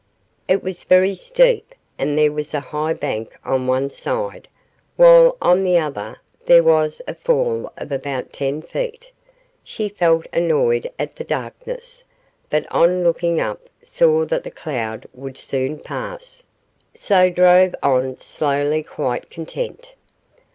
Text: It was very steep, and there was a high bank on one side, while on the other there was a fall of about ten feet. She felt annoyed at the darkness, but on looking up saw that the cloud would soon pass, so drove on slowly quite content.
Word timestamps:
It 0.47 0.63
was 0.63 0.83
very 0.83 1.13
steep, 1.13 1.75
and 1.99 2.17
there 2.17 2.31
was 2.31 2.55
a 2.55 2.59
high 2.59 2.93
bank 2.93 3.37
on 3.45 3.67
one 3.67 3.91
side, 3.91 4.47
while 4.95 5.37
on 5.39 5.63
the 5.63 5.77
other 5.77 6.17
there 6.47 6.63
was 6.63 7.03
a 7.07 7.13
fall 7.13 7.71
of 7.77 7.91
about 7.91 8.33
ten 8.33 8.63
feet. 8.63 9.11
She 9.63 9.89
felt 9.89 10.25
annoyed 10.33 10.89
at 10.97 11.17
the 11.17 11.23
darkness, 11.23 12.03
but 12.49 12.65
on 12.71 13.03
looking 13.03 13.39
up 13.39 13.61
saw 13.83 14.25
that 14.25 14.43
the 14.43 14.49
cloud 14.49 15.05
would 15.13 15.37
soon 15.37 15.77
pass, 15.77 16.47
so 16.95 17.29
drove 17.29 17.75
on 17.83 18.17
slowly 18.19 18.81
quite 18.81 19.29
content. 19.29 19.93